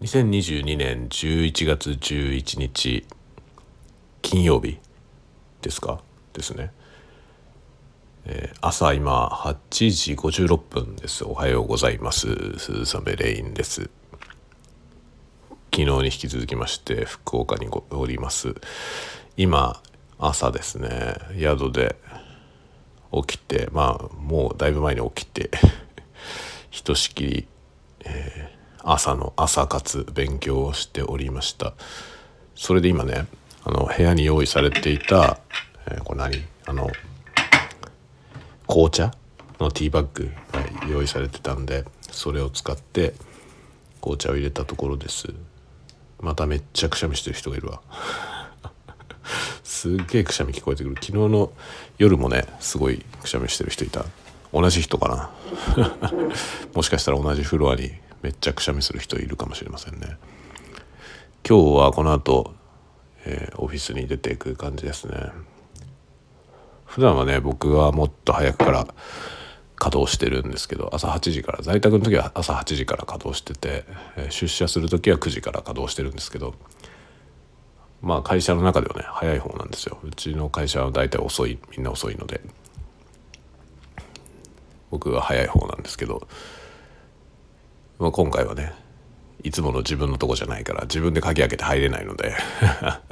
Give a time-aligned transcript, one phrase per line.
[0.00, 3.04] 2022年11月11日
[4.22, 4.78] 金曜日
[5.60, 6.00] ですか？
[6.32, 6.72] ですね、
[8.24, 11.22] えー、朝今8時56分です。
[11.26, 12.28] おはようございます。
[12.58, 13.90] 鈴雨レインです。
[15.70, 18.54] 昨日に引き続きまして福岡におります。
[19.36, 19.82] 今
[20.18, 21.16] 朝ですね。
[21.38, 21.96] 宿で
[23.12, 25.50] 起きてまあもうだいぶ前に起きて
[26.70, 27.46] ひとしきり、
[28.06, 31.74] えー、朝の朝活勉強をしておりました。
[32.54, 33.26] それで今ね
[33.64, 35.38] あの部屋に用意されていた、
[35.86, 36.42] えー、これ何？
[36.66, 36.90] あの
[38.66, 39.12] 紅茶
[39.58, 43.14] のティーバッグが用意されてたんでそれを使って
[44.00, 45.32] 紅茶を入れたところです。
[46.20, 47.80] まためっちゃくしゃみしてる人がいるわ。
[49.64, 50.96] すっげえくしゃみ聞こえてくる。
[50.96, 51.52] 昨日の
[51.98, 54.04] 夜もねすごいくしゃみしてる人いた。
[54.52, 55.30] 同じ人かな？
[56.74, 57.92] もしかしたら同じフロアに
[58.22, 60.16] めっちゃくしゃみする人いるかもしれませんね。
[61.46, 62.54] 今日はこの後
[63.24, 65.30] えー、オフィスに出ていく感じですね。
[66.86, 68.86] 普段はね僕はもっと早くから
[69.76, 73.84] 稼働してるんですけど朝8時から在宅の時は朝8時から稼働してて、
[74.16, 76.54] えー、出社する時は9時から稼働してるんですけど
[78.02, 79.98] まあ会社の中ではね早い方なんですよ。
[80.02, 82.40] うちの会社は大体遅いみんな遅いので。
[84.90, 86.26] 僕は早い方なんですけど、
[88.00, 88.72] まあ、今回はね
[89.42, 92.34] いつもの自分のとこじゃないから自分で鍵開けて入れないので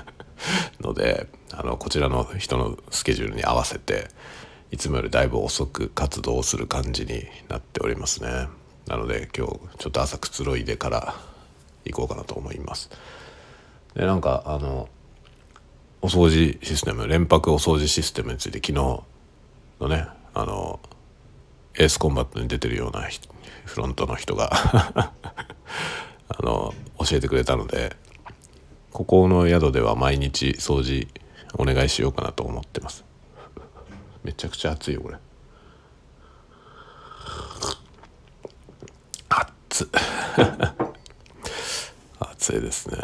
[0.80, 4.08] のであのこちらの人のスケジュールに合わせて
[4.70, 8.48] いつもよりだいぶ遅く活動する感じになっておりますね。
[8.86, 11.14] なので今日ちょっと朝くつろいでから
[11.84, 12.90] 行こうかなと思います。
[13.94, 14.88] でなんかあの
[16.02, 18.74] お掃除システム連泊お掃除システムについて昨日
[19.80, 20.80] のねあの
[21.76, 23.08] エースコンバットに出てるような
[23.64, 24.50] フロントの人が
[26.28, 27.96] あの教えてくれたので
[28.92, 31.08] ここの宿では毎日掃除
[31.54, 33.04] お願いしようかなと思ってます。
[34.22, 35.16] めちゃくちゃ暑いよこれ。
[39.28, 39.90] 暑
[42.20, 42.98] 暑いですね。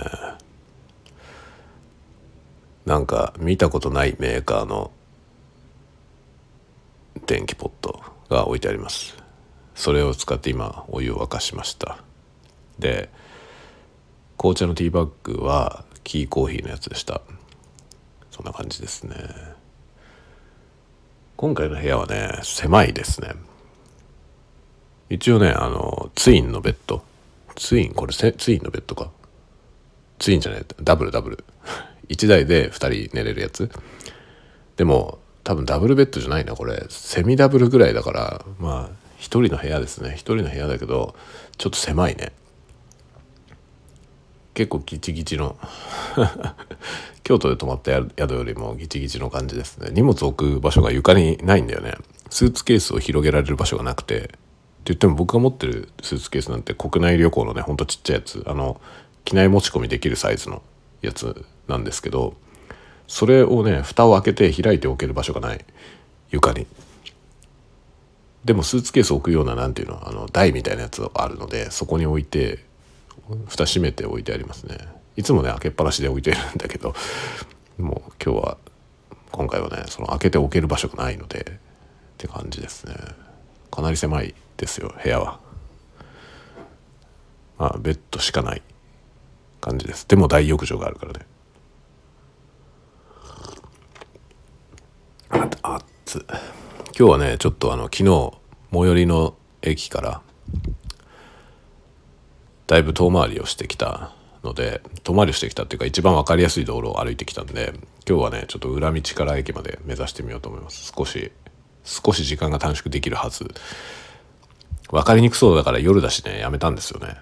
[2.87, 4.91] なんか見たことないメーカーの
[7.27, 8.10] 電気ポット。
[8.31, 9.17] が置いてあります。
[9.75, 11.99] それを使って今お湯を沸かしました。
[12.79, 13.11] で
[14.39, 17.21] 紅茶のティーバッグはキーコーヒーのやつでした。
[18.31, 19.17] そんな感じですね。
[21.37, 23.35] 今回の部屋はね狭いですね。
[25.11, 27.03] 一応ねあのツインのベッド。
[27.57, 27.95] ツイン？
[27.95, 29.11] これツインのベッドか？
[30.19, 31.45] ツインじゃないダブルダブル。
[32.09, 33.71] 1台で2人寝れるやつ。
[34.77, 35.20] でも
[35.51, 36.55] 多分ダブルベッドじゃないな。
[36.55, 38.45] これセミダブルぐらいだから。
[38.61, 40.11] まあ1人の部屋ですね。
[40.11, 41.17] 1人の部屋だけど
[41.59, 42.31] ちょっと狭いね。
[44.55, 45.57] 結構ギチギチの。
[47.25, 49.91] 京都で泊まった宿よりもギチギチの感じですね。
[49.91, 51.95] 荷物置く場所が床にないんだよね。
[52.31, 54.19] スーツケースを広げられる場所がなくて。
[54.21, 54.31] って
[54.85, 58.45] 言っても僕が持ってるスーツケースなんて国内旅行のねほんとちっちゃいやつ。
[58.47, 58.81] あの
[59.25, 60.63] 機内持ち込みできるサイズの
[61.03, 62.37] やつなんですけど。
[63.11, 65.65] それをね蓋を開けて開いておける場所がない。
[66.31, 66.69] 床に。
[68.45, 72.65] でもスーツケース置くような何ていうのあの台みたいなやつがあるのでそこに置いて
[73.49, 74.79] 蓋閉めて置いてありますね。
[75.17, 76.95] いつもね開けっぱなしで置いてるんだけど
[77.79, 78.59] もう今日は
[79.33, 81.45] 今回はねその開けて置ける場所がないのでっ
[82.17, 82.95] て感じですね。
[83.73, 85.41] かなり狭いですよ部屋は。
[87.59, 88.63] まあベッドしかない
[89.61, 90.07] 感じです。
[90.07, 91.27] でも大浴場があるからね。
[95.31, 96.27] あっつ。
[96.99, 98.33] 今日はねちょっとあの昨日
[98.73, 100.23] 最寄りの駅から
[102.67, 107.73] だいぶ遠回りをしてきたので遠回りしてきたっていうか一番分かりやすい道路を歩いてきたんで
[108.09, 110.93] 今日はねちょっと裏道から駅まで目指してみようと思います。
[110.97, 111.31] 少し
[111.85, 113.55] 少し時間が短縮できるはず。
[114.91, 117.17] 分かりにくそうだから夜だしねやめたんですよね。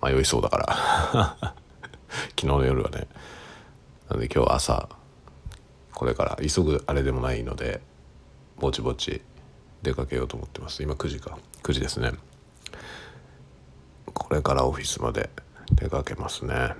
[0.00, 1.36] 迷いそうだから。
[2.38, 3.08] 昨日の夜はね。
[4.08, 4.88] なんで今日朝
[6.02, 7.80] これから急ぐあれでもないので
[8.58, 9.22] ぼちぼち
[9.82, 10.82] 出かけようと思ってます。
[10.82, 11.38] 今9時か。
[11.62, 12.10] 9時ですね。
[14.12, 15.30] これからオフィスまで
[15.76, 16.74] 出かけますね。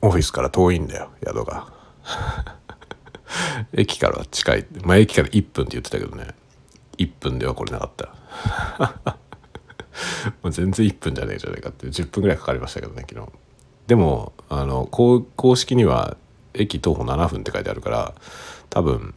[0.00, 1.66] オフィスから遠いんだよ宿が。
[3.74, 4.66] 駅からは近い。
[4.84, 6.36] まあ駅から1分って言ってたけどね。
[6.98, 8.14] 1分では来れなかった。
[10.40, 11.88] もう全然1分じゃねえじゃねえかって。
[11.88, 13.26] 10分ぐらいかかりましたけどね昨日。
[13.88, 16.16] でもあの公式には
[16.58, 18.14] 駅徒歩7分って書いてあるから
[18.70, 19.14] 多分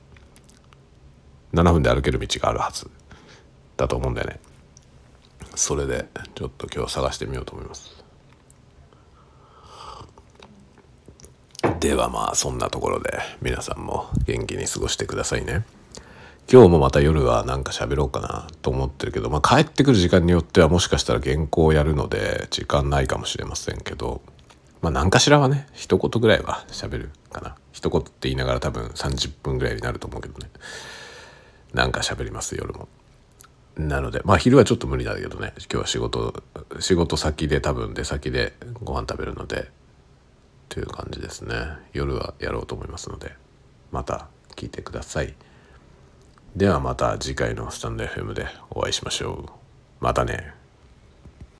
[1.53, 2.89] 7分で歩ける道があるはず
[3.77, 4.39] だと思うんだよね。
[5.55, 8.03] それでちょっと今日探してみようと思います。
[11.79, 15.65] ではまあそんなところで皆さんも元気に過ごしてくださいね。
[16.51, 24.23] 今日もまた夜はなんか喋ろうかなと思ってるけど、まあ、帰ってくる時間によってはもしかしたら原稿をやるので時間ないかもしれませんけど
[24.81, 27.55] まあ何かしらはね一言ぐらいは喋るかな。
[27.71, 30.49] 一言って言いながら多分30分ぐらいになると思うけどね。
[31.73, 32.87] なんか喋ります夜も。
[33.77, 35.53] なのでまあ昼はちょっと無理だけどね。
[35.57, 36.43] 今日は仕事
[36.79, 38.53] 仕事先で多分出先で
[38.83, 39.69] ご飯食べるので
[40.67, 41.55] という感じですね。
[41.93, 43.33] 夜はやろうと思いますので
[43.91, 45.33] また聞いてください。
[46.55, 49.45] ではまた次回のスタンド FM でお会いしましょ
[50.01, 50.03] う。
[50.03, 50.58] またね。